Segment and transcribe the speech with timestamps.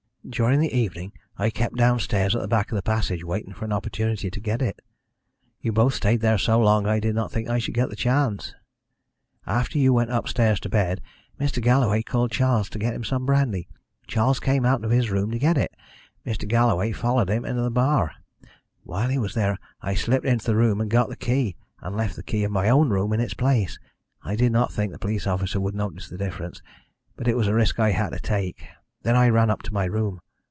[0.29, 3.73] During the evening I kept downstairs at the back of the passage waiting for an
[3.73, 4.79] opportunity to get it.
[5.59, 7.95] You both stayed there so long that I did not think I should get the
[7.95, 8.53] chance.
[9.47, 11.01] "After you went upstairs to bed
[11.39, 11.59] Mr.
[11.61, 13.67] Galloway called Charles to get him some brandy.
[14.05, 15.75] Charles came out from his room to get it.
[16.23, 16.47] Mr.
[16.47, 18.11] Galloway followed him into the bar.
[18.83, 22.15] While he was there I slipped into the room and got the key, and left
[22.15, 23.79] the key of my own room in its place.
[24.21, 26.61] I did not think the police officer would notice the difference,
[27.17, 28.63] but it was a risk I had to take.
[29.03, 30.19] Then I ran up to my room.